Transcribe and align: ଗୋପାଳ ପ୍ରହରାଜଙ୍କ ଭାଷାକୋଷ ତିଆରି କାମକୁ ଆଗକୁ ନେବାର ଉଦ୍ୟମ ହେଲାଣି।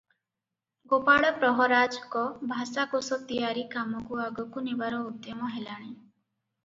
ଗୋପାଳ 0.93 1.27
ପ୍ରହରାଜଙ୍କ 1.43 2.23
ଭାଷାକୋଷ 2.53 3.21
ତିଆରି 3.33 3.67
କାମକୁ 3.75 4.21
ଆଗକୁ 4.25 4.65
ନେବାର 4.71 5.03
ଉଦ୍ୟମ 5.11 5.51
ହେଲାଣି। 5.57 5.93